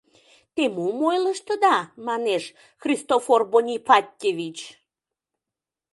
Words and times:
—Те 0.55 0.63
мом 0.75 0.97
ойлыштыда,— 1.09 1.77
манеш,— 2.07 2.43
Христофор 2.81 3.41
Бонифатьевич! 3.51 4.57